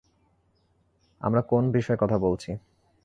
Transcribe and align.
আমরা 1.21 1.41
কোন 1.41 1.63
বিষয় 1.71 1.97
কথা 1.97 2.17
বলছি? 2.17 2.51